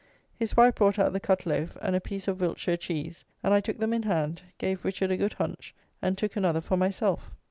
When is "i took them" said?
3.53-3.93